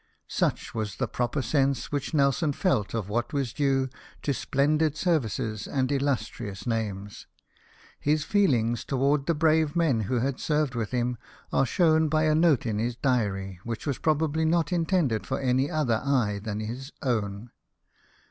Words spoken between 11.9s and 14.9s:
by a note in his diary, which was probably not